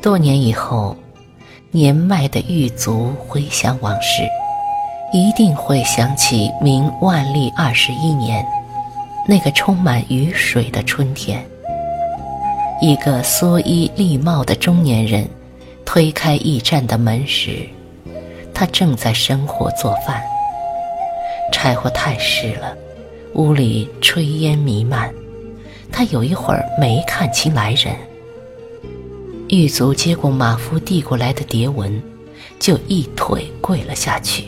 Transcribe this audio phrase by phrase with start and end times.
[0.00, 0.96] 多年以后，
[1.72, 4.22] 年迈的狱卒回想往事，
[5.12, 8.46] 一定会想起明万历二十一年，
[9.26, 11.44] 那个充满雨水的春天。
[12.80, 15.28] 一个蓑衣笠帽的中年人
[15.84, 17.68] 推开驿站的门时，
[18.54, 20.22] 他正在生火做饭。
[21.50, 22.72] 柴火太湿了，
[23.34, 25.12] 屋里炊烟弥漫，
[25.90, 27.96] 他有一会儿没看清来人。
[29.48, 32.02] 狱卒接过马夫递过来的牒文，
[32.58, 34.44] 就一腿跪了下去。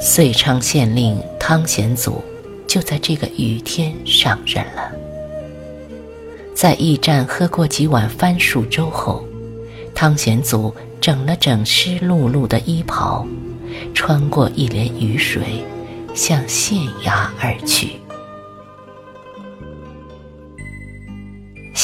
[0.00, 2.20] 遂昌县令汤显祖
[2.66, 4.90] 就在这个雨天上任了。
[6.56, 9.24] 在驿站喝过几碗番薯粥后，
[9.94, 13.24] 汤显祖整了整湿漉漉的衣袍，
[13.94, 15.64] 穿过一帘雨水，
[16.14, 18.01] 向县衙而去。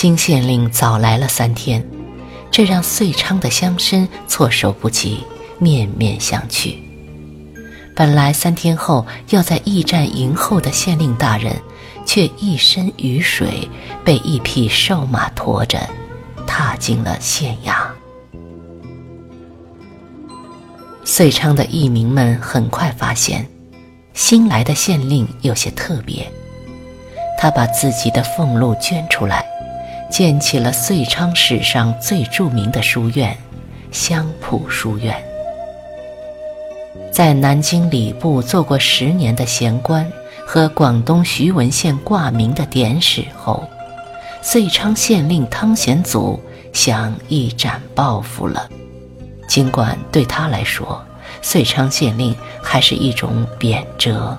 [0.01, 1.85] 新县令早来了三天，
[2.53, 5.25] 这让遂昌的乡绅措手不及，
[5.59, 6.77] 面面相觑。
[7.97, 11.53] 本来三天后要在驿站迎候的县令大人，
[12.07, 13.69] 却一身雨水，
[14.05, 15.81] 被一匹瘦马驮着，
[16.47, 17.89] 踏进了县衙。
[21.05, 23.45] 遂昌的义民们很快发现，
[24.15, 26.25] 新来的县令有些特别，
[27.37, 29.45] 他把自己的俸禄捐出来。
[30.11, 33.37] 建起了遂昌史上最著名的书院——
[33.93, 35.15] 香浦书院。
[37.13, 40.11] 在南京礼部做过十年的闲官
[40.47, 43.69] 和广东徐闻县挂名的典史后，
[44.41, 46.41] 遂昌县令汤显祖
[46.73, 48.69] 想一展抱负了。
[49.49, 51.03] 尽管对他来说，
[51.43, 54.37] 遂昌县令还是一种贬谪。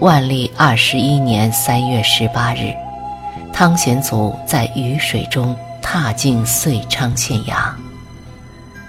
[0.00, 2.72] 万历二十一年三月十八日，
[3.52, 7.70] 汤显祖在雨水中踏进遂昌县衙。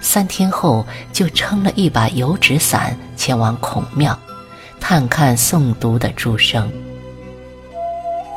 [0.00, 4.18] 三天后，就撑了一把油纸伞前往孔庙，
[4.80, 6.66] 探看诵读的诸生。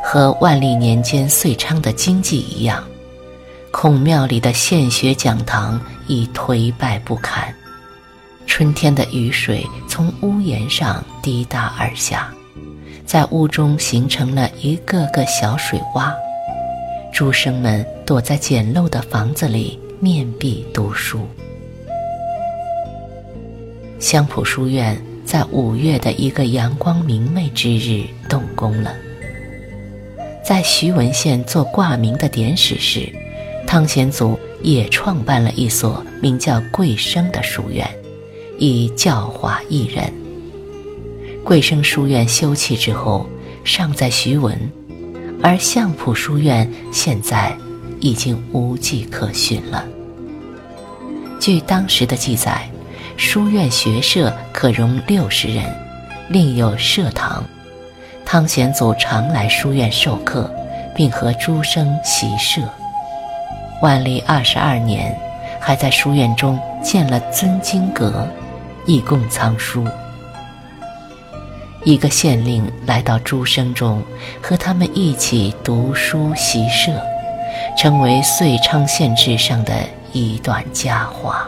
[0.04, 2.84] 和万历年间遂昌的经济一样，
[3.72, 7.56] 孔庙里的献学讲堂已颓败不堪，
[8.46, 12.30] 春天的雨水从屋檐上滴答而下。
[13.06, 16.12] 在屋中形成了一个个小水洼，
[17.14, 21.22] 诸生们躲在简陋的房子里面壁读书。
[24.00, 28.94] 香浦书院在五月的一个阳光明媚之日动工了。
[30.44, 33.08] 在徐闻县做挂名的典史时，
[33.66, 37.88] 汤显祖也创办了一所名叫桂生的书院，
[38.58, 40.12] 以教化艺人。
[41.46, 43.30] 贵生书院修葺之后，
[43.64, 44.60] 尚在徐闻，
[45.44, 47.56] 而相浦书院现在
[48.00, 49.86] 已经无迹可寻了。
[51.40, 52.68] 据当时的记载，
[53.16, 55.64] 书院学舍可容六十人，
[56.30, 57.46] 另有社堂。
[58.26, 60.52] 汤显祖常来书院授课，
[60.96, 62.60] 并和诸生习社。
[63.84, 65.16] 万历二十二年，
[65.62, 68.28] 还在书院中建了尊经阁，
[68.88, 69.88] 以供藏书。
[71.86, 74.02] 一个县令来到诸生中，
[74.42, 77.00] 和他们一起读书习射，
[77.78, 79.72] 成为遂昌县志上的
[80.12, 81.48] 一段佳话。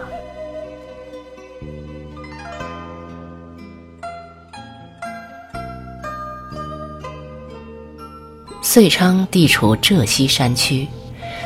[8.61, 10.87] 遂昌地处浙西山区，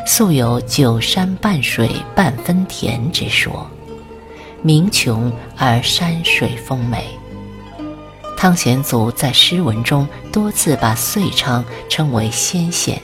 [0.05, 3.65] 素有“九山半水半分田”之说，
[4.61, 7.20] 民穷而山水丰美。
[8.41, 12.99] 汤显祖在诗文中多次把遂昌称为仙县，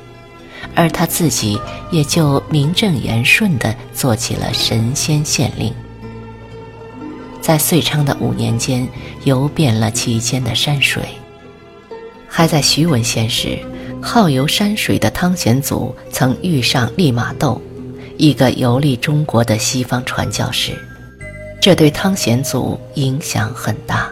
[0.74, 1.62] 而他自己
[1.92, 5.72] 也就名正言顺地做起了神仙县令。
[7.40, 8.90] 在遂昌的五年间，
[9.26, 11.04] 游遍了其间的山水。
[12.28, 13.60] 还在徐闻县时，
[14.02, 17.62] 好游山水的汤显祖曾遇上利玛窦，
[18.18, 20.72] 一个游历中国的西方传教士，
[21.62, 24.12] 这对汤显祖影响很大。